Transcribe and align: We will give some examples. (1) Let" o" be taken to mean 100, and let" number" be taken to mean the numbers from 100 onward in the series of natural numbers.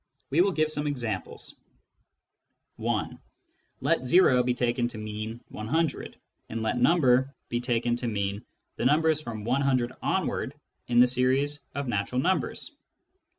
We 0.31 0.41
will 0.41 0.51
give 0.51 0.71
some 0.71 0.87
examples. 0.87 1.55
(1) 2.77 3.19
Let" 3.81 4.11
o" 4.15 4.41
be 4.43 4.55
taken 4.55 4.87
to 4.87 4.97
mean 4.97 5.41
100, 5.49 6.15
and 6.49 6.63
let" 6.63 6.79
number" 6.81 7.35
be 7.49 7.61
taken 7.61 7.95
to 7.97 8.07
mean 8.07 8.43
the 8.77 8.85
numbers 8.85 9.21
from 9.21 9.43
100 9.43 9.91
onward 10.01 10.55
in 10.87 11.01
the 11.01 11.05
series 11.05 11.59
of 11.75 11.87
natural 11.87 12.19
numbers. 12.19 12.71